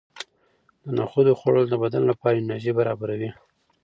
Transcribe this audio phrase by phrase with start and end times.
[0.83, 3.29] د نخودو خوړل د بدن لپاره انرژي برابروي.